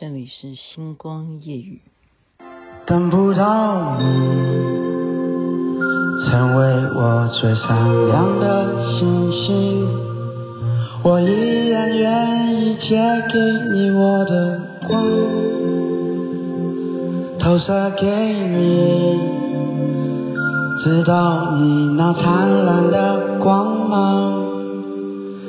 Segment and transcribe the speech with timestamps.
[0.00, 1.80] 这里是星光夜雨。
[2.86, 4.04] 等不到你，
[6.24, 9.88] 成为我最闪亮的星星，
[11.02, 12.96] 我依然愿意借
[13.28, 13.40] 给
[13.72, 15.04] 你我的光，
[17.40, 19.18] 投射给你，
[20.84, 24.44] 直到你那灿烂的光芒，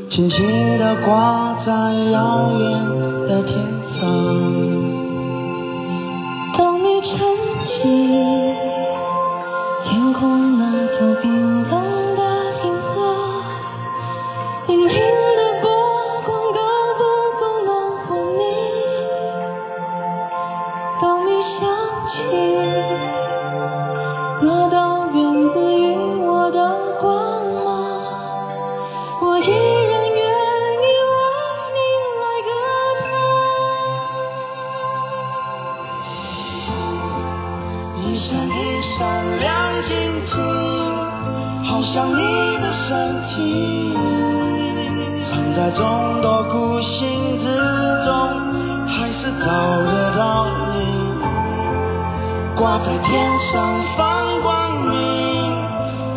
[0.09, 3.54] 轻轻地挂在遥远的天
[3.93, 4.09] 上，
[6.57, 7.10] 当你沉
[7.68, 7.83] 寂，
[9.86, 10.64] 天空那
[10.97, 11.08] 头。
[52.85, 53.09] 在天
[53.52, 54.94] 上放光明，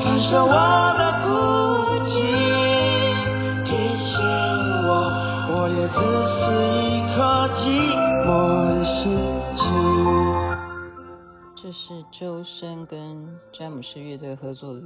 [0.03, 0.53] 反射我
[0.97, 1.29] 的孤
[2.07, 2.15] 寂，
[3.65, 4.13] 提醒
[4.87, 4.91] 我，
[5.51, 5.99] 我也只
[6.33, 6.41] 是
[6.89, 7.17] 一颗
[7.59, 7.61] 寂
[8.25, 8.27] 寞
[8.69, 9.03] 的星
[9.57, 9.61] 星。
[11.57, 14.81] 这是周深跟詹姆士乐队合作的。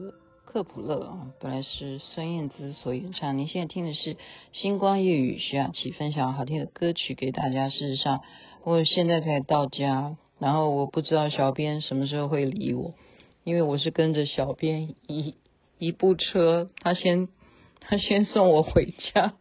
[0.44, 3.36] 克卜勒啊，本来是孙燕姿所演唱。
[3.36, 4.14] 您现在听的是
[4.52, 7.68] 《星光夜语》，徐雅琪分享好听的歌曲给大家。
[7.68, 8.20] 事实上，
[8.64, 12.94] 我现在才到家，然后我不知道小编什么时候会理我，
[13.44, 15.34] 因为我是跟着小编一
[15.78, 17.28] 一部车，他先
[17.80, 19.34] 他先送我回家。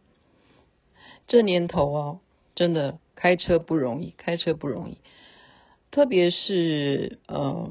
[1.28, 2.20] 这年头哦，
[2.54, 4.98] 真的开车不容易，开车不容易，
[5.90, 7.70] 特别是呃，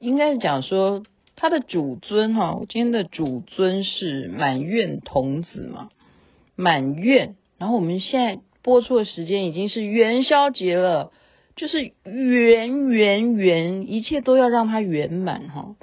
[0.00, 1.02] 应该是讲说。
[1.34, 5.88] 他的主尊哈，我今天的主尊是满愿童子嘛，
[6.54, 7.36] 满愿。
[7.58, 11.10] 然后我们现在播出的时间已经是元宵节了，
[11.56, 15.76] 就是圆圆圆，一切都要让它圆满哈。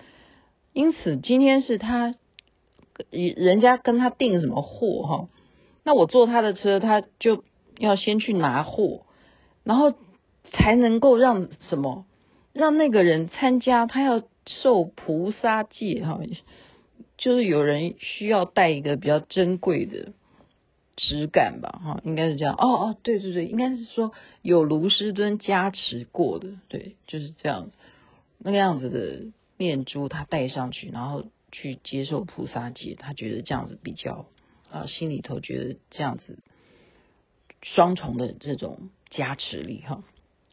[0.73, 2.15] 因此今天是他，
[3.11, 5.29] 人家跟他订什么货哈，
[5.83, 7.43] 那我坐他的车，他就
[7.77, 9.01] 要先去拿货，
[9.63, 9.93] 然后
[10.51, 12.05] 才能够让什么，
[12.53, 14.23] 让那个人参加，他要。
[14.63, 16.19] 受菩萨戒哈，
[17.19, 20.13] 就是有人需要带一个比较珍贵的
[20.99, 22.53] 质感吧哈，应该是这样。
[22.53, 24.11] 哦哦，对对对，应该是说
[24.43, 27.75] 有卢师尊加持过的，对，就是这样子。
[28.37, 34.27] 那个样子的念珠，他带上去，然后去接受菩萨戒，他觉得这样子比较
[34.69, 36.37] 啊，心里头觉得这样子
[37.63, 40.03] 双重的这种加持力哈，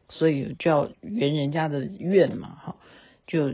[0.09, 2.77] 所以就要圆人家的愿嘛哈，
[3.27, 3.53] 就。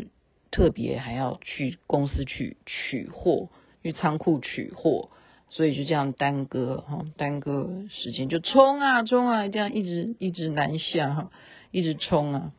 [0.54, 3.48] 特别还要去公司去取货，
[3.82, 5.08] 去仓库取货，
[5.54, 11.30] 所以就这样耽搁哈，耽搁时间就冲啊冲啊，这样一直一直南下哈，
[11.70, 12.52] 一直冲啊，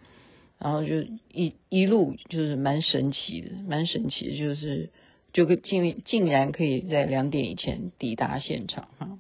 [0.59, 4.92] 然后就一一路就是蛮神奇的，蛮神奇的，就是
[5.34, 9.18] 就竟竟然可以在两点以前抵达现场哈。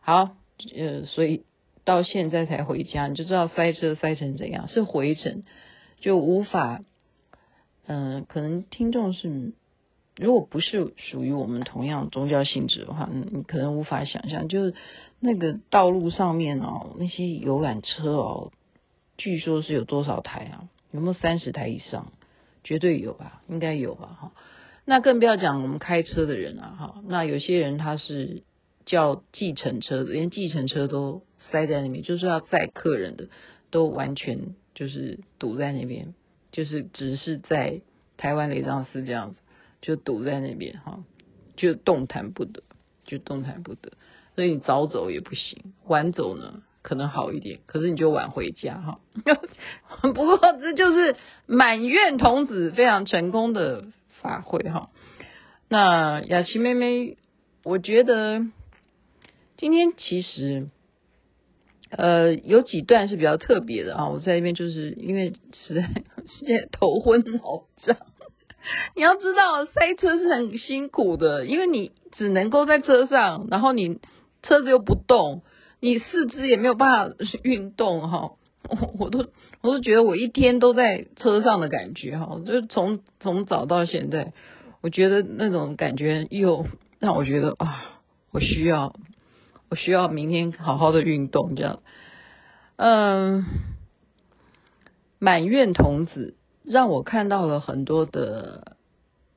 [0.00, 0.36] 好，
[0.76, 1.44] 呃，所以
[1.84, 5.44] 到现在才回家，你就知道塞车塞成怎样，是回程
[6.00, 6.82] 就无法。
[7.90, 9.54] 嗯、可能听众是，
[10.18, 14.74] 如果不是属于我们同样宗教性质的话，你可能无法想象，就是
[15.20, 18.52] 那个道路上面哦，那些游览车哦，
[19.16, 20.68] 据说是有多少台啊？
[20.90, 22.12] 有没有三十台以上？
[22.64, 24.18] 绝对有吧，应该有吧？
[24.20, 24.32] 哈，
[24.84, 28.42] 那更不要讲我们开车的人啊，哈，那有些人他是
[28.84, 33.28] 叫计程车的，连计程车都塞在那边，就是要载客人的，
[33.70, 36.14] 都完全就是堵在那边。
[36.50, 37.82] 就是只是在
[38.16, 39.38] 台湾雷藏寺这样子，
[39.80, 41.04] 就堵在那边哈，
[41.56, 42.62] 就动弹不得，
[43.04, 43.92] 就动弹不得。
[44.34, 49.00] 所以你早走也不行，晚走呢可能好一点，可是你就晚回家哈。
[50.02, 51.16] 不过这就是
[51.46, 53.86] 满院童子非常成功的
[54.20, 54.90] 法会哈。
[55.68, 57.16] 那雅琪妹妹，
[57.64, 58.46] 我觉得
[59.56, 60.68] 今天其实。
[61.90, 65.88] 呃，有几段是比较特别的啊，我在那边就是因为实在
[66.28, 67.96] 现在头昏脑胀。
[68.96, 73.98] 你要知道，塞车是很辛苦的，因为你只能够在车上，然后你
[74.42, 75.42] 车子又不动，
[75.80, 78.32] 你四肢也没有办法运动哈。
[78.68, 79.26] 我 我都
[79.62, 84.32] 我都觉得我一天都在车上的感觉哈，就从从早到现在，
[84.82, 86.66] 我觉得那种感觉又
[86.98, 88.00] 让我觉得啊，
[88.32, 88.94] 我需要。
[89.70, 91.80] 我需要明天好好的运动，这样。
[92.76, 93.44] 嗯，
[95.18, 96.37] 满院童子
[96.68, 98.76] 让我看到了很多的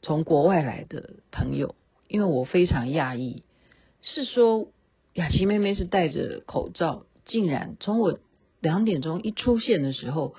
[0.01, 1.75] 从国外来的朋友，
[2.07, 3.43] 因为我非常讶异，
[4.01, 4.67] 是说
[5.13, 8.19] 雅琪妹妹是戴着口罩，竟然从我
[8.59, 10.35] 两点钟一出现的时候，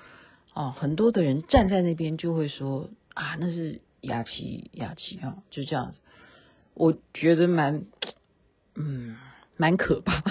[0.53, 5.97] 哦，很多的人站在那边就会说啊，那是雅琪，雅琪啊，就这样子，
[6.75, 7.85] 我觉得蛮，
[8.75, 9.17] 嗯。
[9.55, 10.27] 蛮可怕的，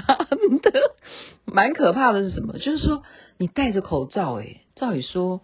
[1.47, 2.59] 蛮可怕的是什么？
[2.59, 3.05] 就是说
[3.39, 5.43] 你戴着口罩，诶，照理说，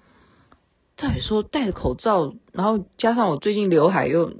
[0.98, 4.34] 再说戴着口罩，然后加上我最近刘海又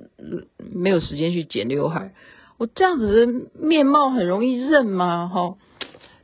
[0.58, 2.12] 没有时间去剪刘海，
[2.58, 5.30] 我这样子的面貌很容易认吗？
[5.32, 5.56] 哈，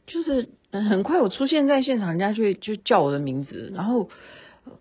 [0.07, 4.11] 就是很快我出现在现场，人家就就叫我的名字，然后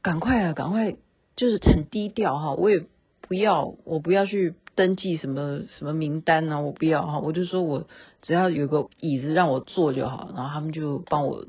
[0.02, 0.98] 赶快啊，赶快，
[1.38, 2.84] 就是很低调哈，我也
[3.22, 4.56] 不要，我不要去。
[4.76, 6.64] 登记什么什么名单呢？
[6.64, 7.86] 我不要哈，我就说我
[8.24, 10.32] 只要有个椅子让我坐就好。
[10.36, 11.46] 然后他们就帮我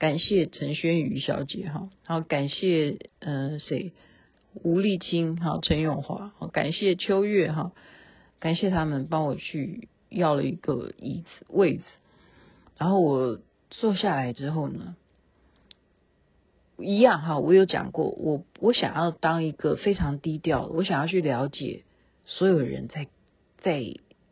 [0.00, 3.92] 感谢陈宣宇小姐哈，然后感谢嗯谁
[4.54, 7.72] 吴丽清哈陈永华好，感谢秋月哈，
[8.38, 11.84] 感谢他们帮我去要了一个椅子位子。
[12.78, 14.96] 然后我坐下来之后呢，
[16.78, 21.84] 一样哈，我有讲过，我我想要当一个非常低调，我想要去了解。
[22.24, 23.06] 所有人在
[23.58, 23.84] 在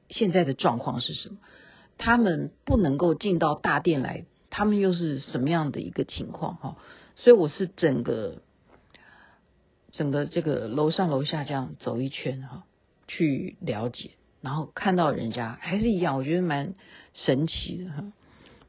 [0.09, 1.37] 现在的状况是什么？
[1.99, 6.57] 他们不能够进到大殿来，他们又是什么样的一个情况？
[6.57, 6.77] 哈，
[7.17, 8.43] 所以我是整个
[9.93, 12.65] 整个这个楼上楼下这样走一圈哈，
[13.07, 14.11] 去了解，
[14.41, 16.75] 然后看到人家还是一样，我觉得蛮
[17.15, 18.13] 神奇的哈，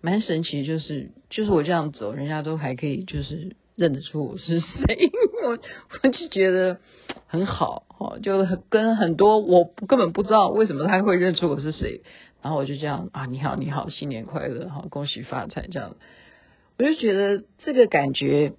[0.02, 5.12] 蛮神奇，就是就是我这样走，人家都还可以就是认得出我是谁，
[5.46, 5.58] 我
[6.04, 6.80] 我就觉得
[7.28, 7.86] 很好。
[8.00, 12.02] 哦，就跟很多我根本不知道为什么他会认出我是谁，
[12.41, 15.95] 然后我就这样啊，你好，你好，新年快乐，好，恭喜发财这样，
[16.77, 18.53] 我就觉得这个感觉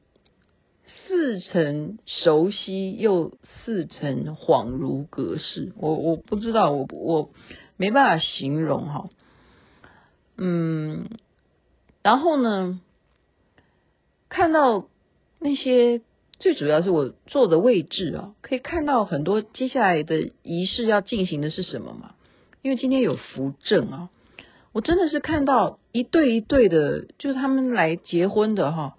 [1.07, 7.31] 似曾熟悉又似曾恍如隔世，我我不知道，我我
[7.77, 9.11] 没办法形容哈，
[10.37, 11.09] 嗯，
[12.03, 12.81] 然后呢，
[14.29, 14.87] 看到
[15.39, 16.03] 那些。
[16.39, 22.15] 最主要是我坐的位置啊，可以看到很多接下来的仪式要进行的是什么嘛？
[22.63, 24.09] 因为今天有扶正啊，
[24.73, 28.97] 我真的是看到一对一对的，就是他们来结婚的哈。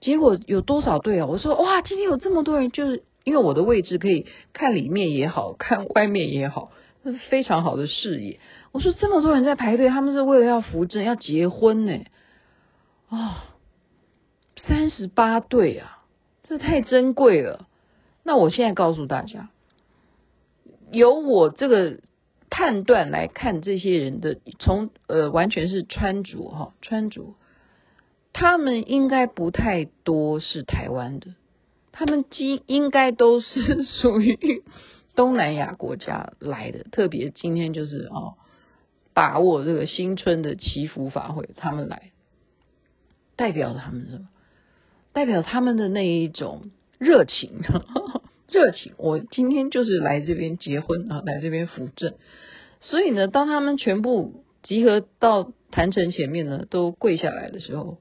[0.00, 1.26] 结果有多少对啊？
[1.26, 6.72] 我说哇，今天有这么多人，就是因为我的位置可以看里面也好看外面也好，
[7.28, 8.40] 非常好的视野。
[8.72, 12.04] 我说这么多人在排队，他们是为了要扶正要结婚呢？
[13.10, 13.44] 啊，
[14.56, 15.98] 三十八对啊！
[16.42, 17.66] 这太珍贵了。
[18.22, 19.50] 那我现在告诉大家，
[20.90, 21.98] 有我这个
[22.50, 27.34] 判断来看，这些人的从呃完全是穿着哈，穿着，
[28.32, 31.34] 他们应该不太多是台湾的，
[31.92, 34.62] 他们应应该都是 属于
[35.14, 36.82] 东南亚国家来的。
[36.84, 38.34] 特别今天就是哦，
[39.14, 42.10] 把握这个新春的祈福法会，他们来，
[43.36, 44.28] 代表他们什么？
[45.12, 47.62] 代表他们的那一种热情，
[48.50, 48.94] 热情。
[48.96, 52.14] 我今天就是来这边结婚啊，来这边扶正。
[52.80, 57.98] 所以呢，当他们全部集合到坛城前面呢，都跪下来的时候，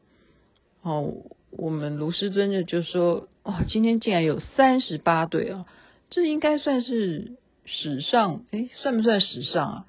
[0.82, 1.14] 哦，
[1.52, 5.66] 我们卢师尊就就说：哇，今天竟然有三十八对啊！
[6.10, 7.34] 这应该算是
[7.66, 9.86] 史上，诶，算不算史上啊？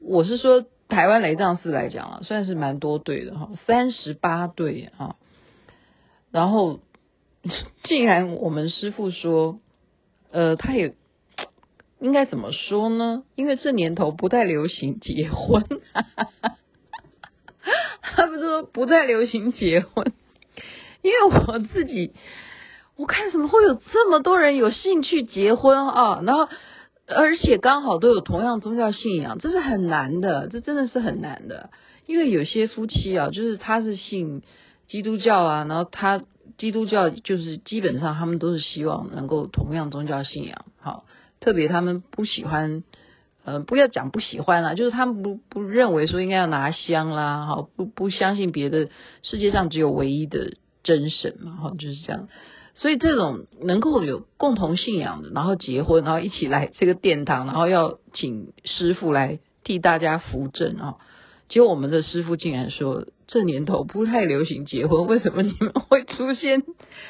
[0.00, 5.16] 我是说台湾雷藏寺来讲啊，算是蛮多对的哈，三十八对啊。
[6.30, 6.80] 然后，
[7.84, 9.60] 既然我们师傅说，
[10.30, 10.94] 呃，他也
[12.00, 13.24] 应该怎么说呢？
[13.34, 16.56] 因为这年头不太流行结婚，哈哈哈，
[18.02, 20.12] 他不是说不太流行结婚，
[21.02, 22.12] 因为我自己，
[22.96, 26.20] 我看怎么会有这么多人有兴趣结婚啊？
[26.24, 26.48] 然后，
[27.06, 31.70] 而且刚好都有同样宗教信仰，这是很难的，这真的是很难的。
[32.06, 34.42] 因为有些夫妻啊，就是他是信。
[34.90, 36.24] 基督教啊，然后他
[36.60, 41.04] 基督教就是基本上他们都是希望能够同样宗教信仰，好，
[41.40, 42.84] 特别他们不喜欢，
[43.46, 48.90] 呃，不要讲不喜欢啦，就是他们不不认为说应该要拿香啦，好，不不相信别的
[49.22, 50.52] 世界上只有唯一的
[50.82, 52.28] 真神嘛，好，就是这样，
[52.74, 60.96] 所以这种能够有共同信仰的，然后结婚，然后一起来这个殿堂，然后要请师傅来替大家扶正啊。
[61.50, 66.62] 结果我们的师傅竟然说，这年头不太流行结婚，为什么你们会出现？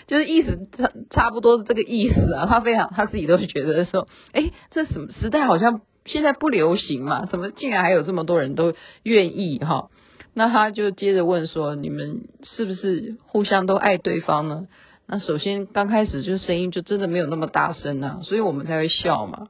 [0.09, 2.47] 就是意思差差不多是这个意思啊。
[2.47, 7.27] 他非常他自己都是觉得说，哎，这什么时代好像现在不流行嘛？
[7.27, 9.91] 怎么竟然还有这么多人都愿意哈，
[10.33, 14.69] 那他就接着问说：“你们是不是互相都爱对方呢？”
[15.07, 19.49] 那首先刚开始就声音就真的没有那么大声啊，所以我们才会笑嘛。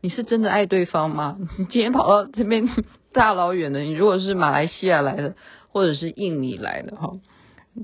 [0.00, 1.38] 你是真的爱对方吗？
[1.58, 2.68] 你今天跑到这边
[3.12, 5.34] 大老远的，你如果是马来西亚来的，
[5.70, 7.14] 或者是印尼来的哈，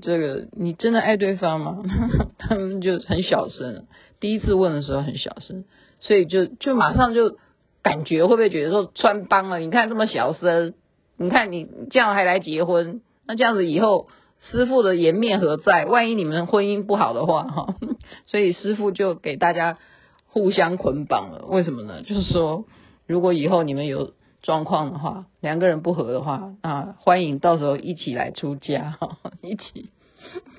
[0.01, 1.83] 这个你真的爱对方吗？
[2.37, 3.85] 他们就很小声，
[4.19, 5.65] 第一次问的时候很小声，
[5.99, 7.37] 所以就就马上就
[7.81, 9.59] 感觉会不会觉得说穿帮了？
[9.59, 10.73] 你看这么小声，
[11.17, 14.07] 你看你这样还来结婚，那这样子以后。
[14.51, 15.85] 师傅的颜面何在？
[15.85, 17.75] 万一你们婚姻不好的话，哈，
[18.27, 19.79] 所以师傅就给大家
[20.27, 21.45] 互相捆绑了。
[21.47, 22.03] 为什么呢？
[22.03, 22.65] 就是说，
[23.07, 24.13] 如果以后你们有
[24.45, 29.89] 状况的话，两个人不合的话，啊，欢迎到时候一起来出家，哈， 一起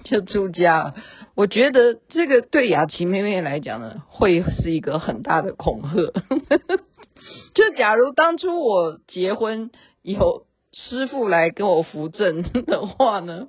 [0.03, 0.93] 就出家。
[1.37, 6.13] 我觉得这个对雅琪妹妹来讲呢，会是一个很大的恐吓。
[7.55, 9.71] 就假如当初我结婚
[10.03, 13.47] 以后，师父来跟我扶正的话呢？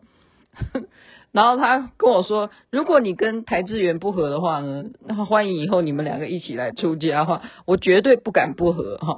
[1.33, 9.17] 然后他跟我说，如果你跟台智源不合的话呢，那欢迎以后你们两个一起来出家的话，我绝对不敢不合哈。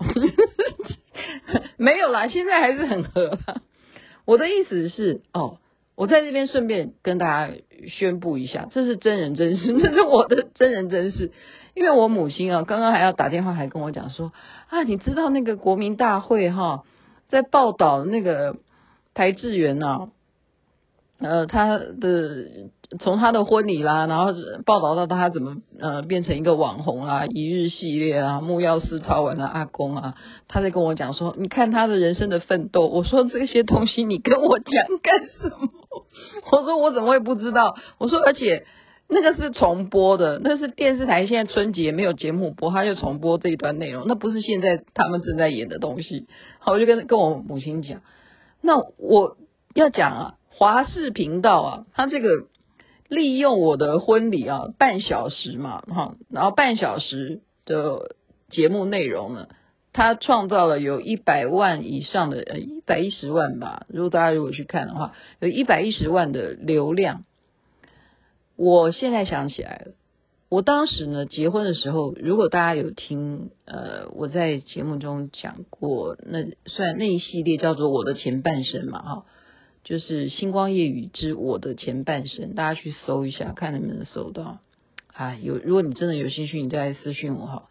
[1.78, 3.38] 没有啦，现在还是很合。
[4.26, 5.58] 我的意思是，哦，
[5.96, 7.54] 我在这边顺便跟大家
[7.88, 11.32] 宣布一下，这是真人真事， 这是我的真人真事。
[11.76, 14.34] 因为我母亲啊，刚刚还要打电话还跟我讲说，
[14.70, 16.84] 啊，你知道那个国民大会哈，
[17.30, 18.58] 在报道那个
[19.14, 20.10] 台智源啊。
[21.22, 24.34] 呃，他的从他的婚礼啦，然后
[24.66, 30.16] 报道到他怎么呃变成一个网红啦，一日系列啊，木曜四超玩的阿公啊，
[30.48, 32.88] 他在跟我讲说，你看他的人生的奋斗。
[32.88, 35.70] 我说这些东西你跟我讲干什么？
[36.52, 37.76] 我说我怎么会不知道？
[38.00, 38.66] 我说而且
[39.08, 46.26] 那个是重播的，那是电视台现在春节没有节目播，他就重播这一段内容，那不是现在他们正在演的东西。
[46.58, 48.02] 好，我就跟跟我母亲讲，
[48.64, 49.38] 那我
[49.76, 50.34] 要讲啊。
[50.52, 52.28] 华视频道啊，他这个
[53.10, 58.16] 利用我的婚礼啊，半小时嘛，哈，然后半小时的
[58.50, 59.50] 节目内容呢，
[59.94, 63.88] 他创造了有一百万以上的，呃，一百一十万吧。
[63.90, 67.26] 如果大家如果去看的话，有一百一十万的流量。
[68.56, 69.94] 我现在想起来了，
[70.48, 79.26] 我当时呢结婚的时候，如果大家有听，呃，我在节目中讲过，那算那一系列叫做我的前半生嘛，哈。
[79.90, 84.60] 就是星光夜雨之我的前半生，大家去搜一下，看能不能搜到。
[85.08, 87.70] 啊，有，如果你真的有兴趣，你再来私讯我哈。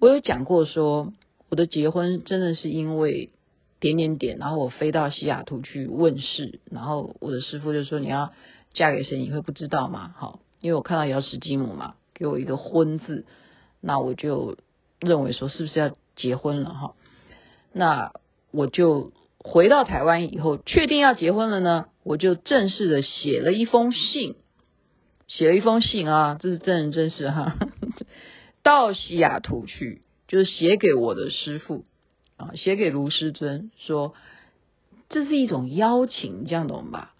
[0.00, 1.12] 我有讲过说，
[1.50, 3.30] 我的结婚真的是因为
[3.78, 8.32] 点点点，然后我飞到西雅图去问事，然后我的师傅就说，你要
[8.72, 10.12] 嫁给谁，你会不知道吗？
[10.16, 13.26] 好，因为我看到瑶池金母嘛，给我一个婚字，
[13.80, 14.56] 那我就
[14.98, 16.94] 认为说是不是要结婚了哈？
[17.72, 18.12] 那
[18.50, 19.12] 我就。
[19.46, 24.36] 回到台湾以后，确定要结婚了呢，我就正式的写了一封信，
[25.28, 27.54] 写了一封信啊，这是真人真事哈，
[28.64, 31.84] 到西雅图去，就是写给我的师父
[32.38, 34.14] 啊，写给卢师尊说，
[35.10, 37.12] 这是一种邀请，这样懂吧？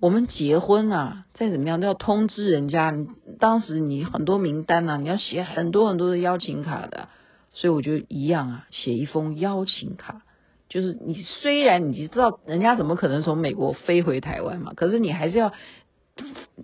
[0.00, 2.94] 我们结婚啊，再怎么样都要通知人家，
[3.38, 7.10] 当时你很多名单呐、啊，你要写很多很多的邀请卡的，
[7.52, 10.22] 所以我就一样啊，写一封邀请卡。
[10.70, 15.52] 就是你虽然你知道人家怎么可能从美国飞回台湾嘛，可是你还是要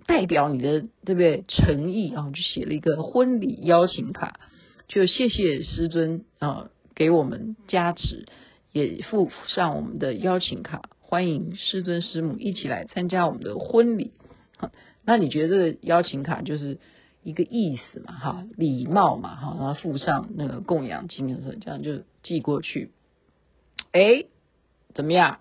[0.05, 4.39] 代表你的对不对诚意啊，就写了一个婚礼邀请卡，
[4.87, 8.25] 就谢谢师尊啊给我们加持，
[8.71, 14.13] 也附上我们的邀请卡，欢迎师尊师母一起来参加我们的婚礼。
[15.03, 16.79] 那你觉得邀请卡就是
[17.23, 18.13] 一个意思嘛？
[18.13, 19.35] 哈，礼貌嘛？
[19.35, 22.91] 哈，然后附上那个供养金的时候，这样就寄过去。
[23.91, 24.25] 哎，
[24.93, 25.39] 怎么样？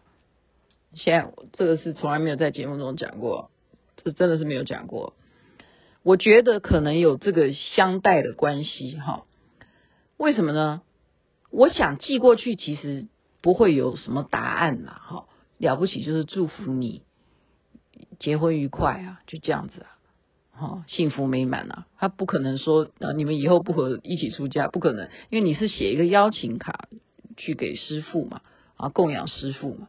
[0.94, 3.50] 现在这个是从来没有在节目中讲过，
[3.96, 5.14] 这真的是没有讲过。
[6.02, 9.24] 我觉得可能有这个相待的关系哈。
[10.16, 10.80] 为什么呢？
[11.50, 13.08] 我想寄过去，其实
[13.42, 15.02] 不会有什么答案啦。
[15.04, 15.26] 哈。
[15.58, 17.02] 了不起就是祝福你
[18.18, 19.88] 结婚愉快啊，就这样子啊，
[20.52, 21.86] 哈，幸福美满啊。
[21.98, 26.88] 他不可能说啊，你们以后不和一起出家，不可能，因为你是写一个邀请卡。
[27.36, 28.40] 去给师父嘛，
[28.76, 29.88] 啊，供养师父嘛。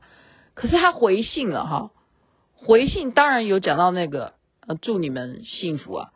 [0.53, 1.91] 可是他回信了哈，
[2.55, 4.33] 回信当然有讲到那个
[4.65, 6.13] 呃，祝你们幸福啊。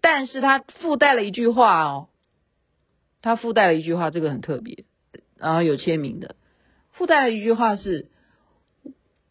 [0.00, 2.08] 但是他附带了一句话哦，
[3.20, 4.84] 他附带了一句话，这个很特别，
[5.36, 6.36] 然后有签名的，
[6.92, 8.08] 附带了一句话是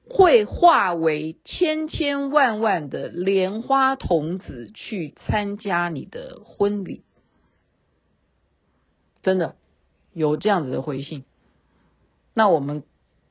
[0.09, 7.03] 会化为千千万万的莲花童子去参加你的婚礼，
[9.21, 9.55] 真的。
[10.17, 11.23] 有这样子的回信，
[12.33, 12.83] 那我们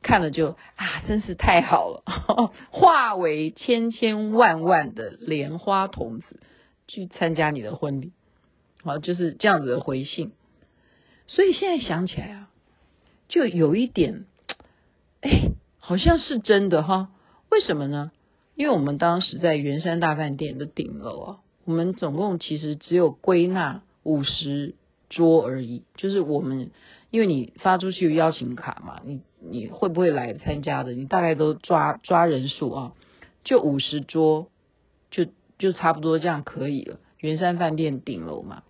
[0.03, 2.03] 看了就啊，真是太好了，
[2.71, 6.41] 化为千千万万的莲花童子
[6.87, 8.13] 去参加你的婚礼，
[8.85, 10.33] 好，就是这样子的回信。
[11.27, 12.51] 所以现在想起来啊，
[13.29, 14.25] 就有一点，
[15.23, 15.51] 哎，
[15.81, 17.09] 好像是真的哈。
[17.51, 18.13] 为什么呢？
[18.55, 24.77] 因为我们当时在圆山大饭店的顶楼啊，我们总共其实只有归纳五十
[25.09, 26.71] 桌而已，就是我们。
[27.13, 30.93] 因为你发出去邀请卡嘛，你你会不会来参加的？
[30.93, 32.93] 你大概都抓抓人数啊，
[33.45, 34.49] 就五十桌，
[35.11, 35.25] 就
[35.57, 36.99] 就差不多这样可以了。
[37.21, 38.65] 圆山饭店顶楼嘛，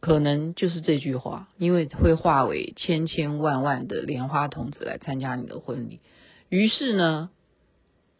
[0.00, 6.00] 可能就是这句话，因为会化为千千万万的莲花童子来参加你的婚礼。
[6.48, 7.30] 于是呢，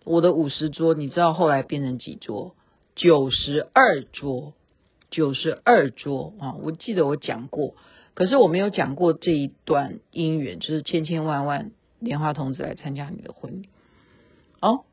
[0.04, 2.54] 我的五十桌，你知道后来变成几桌？
[2.94, 4.52] 九十二桌，
[5.10, 6.54] 九十二桌啊！
[6.62, 7.74] 我记得我讲过。
[8.14, 13.68] 可是我没有讲过这一段姻缘，就是千千万万莲花童子来参加你的婚礼。
[14.60, 14.84] 哦，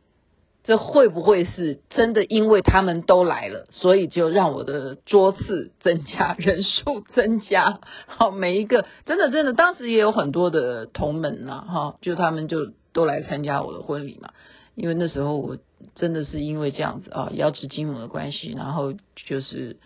[0.63, 2.23] 这会不会是真的？
[2.23, 7.79] 因为他们都来了，所以就让我的桌次增加， 人数增加。
[8.05, 14.29] 好，每一个真的真的，当时也有很多的同门呐，哈，就他们就都来参加我的婚礼嘛。
[14.75, 15.57] 因为那时候我
[15.95, 19.77] 真的是因为这样子啊，瑶池金母的关系，然后就是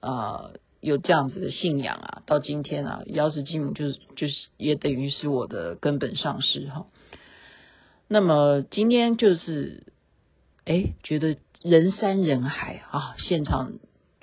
[0.00, 0.50] 啊。
[0.82, 6.86] 有这样子的信仰啊，到今天啊，瑶池金母就是就是也等于是我的根本上师哈。
[8.06, 9.82] 那么今天就是，
[10.64, 13.72] 哎，觉得人山人海啊，现场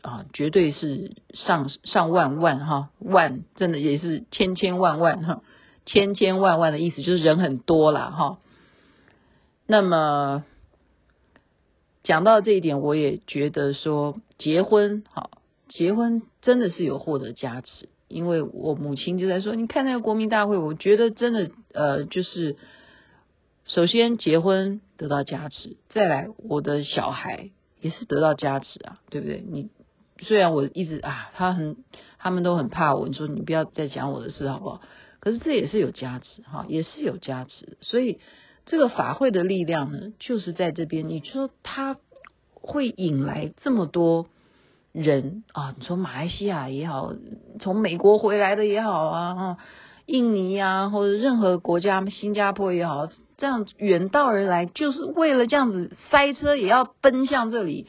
[0.02, 5.42] 啊，绝对是上上万万哈，万真的也是千千万万哈，
[5.86, 8.38] 千千万万的意思就是人很多啦哈。
[9.68, 10.46] 那么
[12.04, 15.32] 讲到这一点，我也觉得说结婚好。
[15.74, 22.58] 结婚真的是有获得加持，因为我母亲就在说，你看那个国民大会，我觉得真的呃，就是
[23.66, 27.50] 首先结婚得到加持，再来我的小孩
[27.82, 29.44] 也是得到加持啊，对不对？
[29.50, 29.72] 你
[30.20, 31.78] 虽然我一直啊，他很
[32.20, 34.82] 他们都很怕我，你说你不要再讲我的事好不好？
[35.20, 38.20] 可是这也是有加持哈，也是有加持，所以
[38.68, 41.10] 这个法会的力量呢，就是在这边。
[41.10, 41.98] 你说它
[42.54, 44.28] 会引来这么多。
[44.94, 47.14] 人啊，从马来西亚也好，
[47.60, 49.58] 从美国回来的也好啊，
[50.06, 57.88] 印尼啊，或者任何国家，新加坡也好，这样远道而来，就是为了这样子塞车也要奔向这里。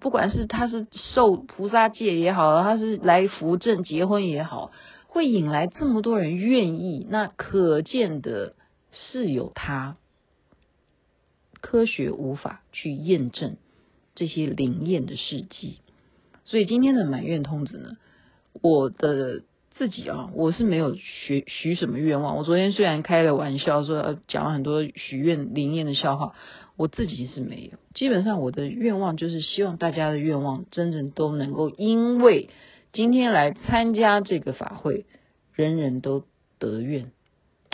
[0.00, 4.72] 不管是他是受菩萨戒也好，他是来扶正结婚也好，
[5.06, 8.54] 会引来这么多人愿意，那可见的
[8.90, 9.96] 是有他
[11.60, 13.56] 科学无法去验证
[14.16, 15.78] 这些灵验的事迹。
[16.44, 17.96] 所以今天的满愿通子呢，
[18.60, 19.42] 我的
[19.74, 22.36] 自己啊，我是没有许许什么愿望。
[22.36, 26.34] 我昨天虽然开了玩笑说讲了很多许愿灵验的笑话，
[26.76, 27.78] 我自己是没有。
[27.94, 32.50] 基本上我的愿望就是希望大家的愿望真正都能够因为
[32.92, 35.06] 今天来参加这个法会，
[35.54, 36.24] 人人都
[36.58, 37.10] 得愿，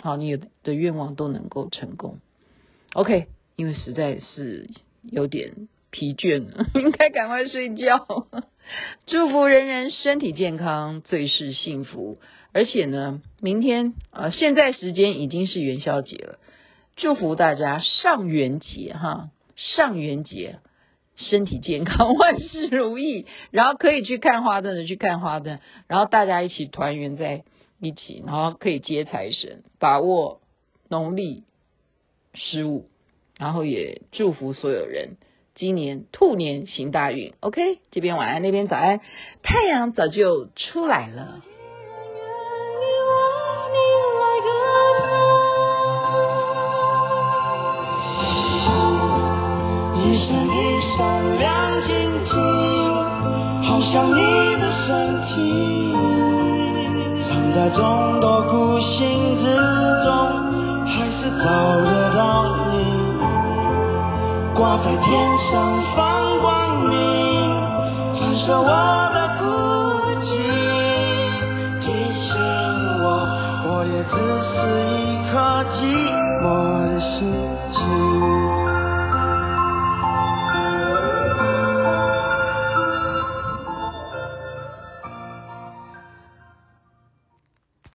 [0.01, 2.19] 好，你的愿望都能够成功。
[2.93, 4.69] OK，因为实在是
[5.03, 8.05] 有点疲倦了， 应该赶快睡觉。
[9.07, 12.19] 祝福人人身体健康，最是幸福。
[12.53, 16.39] 而且呢，明天啊、现在时间已经是元宵节了。
[16.95, 20.59] 祝福大家上元节哈，上元节
[21.15, 23.25] 身体健康， 万事如意。
[23.51, 27.43] 然后可以去看花灯的去看花灯，然后大家一起团圆在
[27.79, 30.41] 一起，然后可以接财神，把握
[30.89, 31.43] 农历
[32.33, 32.89] 十五，
[33.37, 35.17] 然后也祝福所有人。
[35.59, 39.01] 今年兔年行大运，OK，这边晚安，那边早安，
[39.43, 41.41] 太阳早就出来了。
[49.97, 52.31] 一闪一闪亮晶晶，
[53.65, 54.87] 好像你的身
[55.27, 55.33] 体，
[57.27, 59.57] 藏在众多孤星之
[60.05, 60.07] 中，
[60.87, 61.45] 还是找
[61.81, 62.58] 得到你。
[64.59, 66.99] 挂在天上放光明，
[68.19, 68.88] 反射我